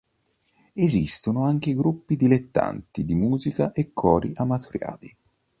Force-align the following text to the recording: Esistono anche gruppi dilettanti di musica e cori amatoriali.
Esistono 0.73 1.43
anche 1.43 1.75
gruppi 1.75 2.15
dilettanti 2.15 3.05
di 3.05 3.13
musica 3.13 3.71
e 3.71 3.91
cori 3.93 4.31
amatoriali. 4.33 5.15